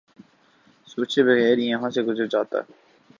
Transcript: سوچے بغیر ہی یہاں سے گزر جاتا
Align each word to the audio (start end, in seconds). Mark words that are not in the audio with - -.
سوچے 0.87 1.21
بغیر 1.23 1.57
ہی 1.57 1.65
یہاں 1.65 1.89
سے 1.89 2.01
گزر 2.01 2.25
جاتا 2.25 2.59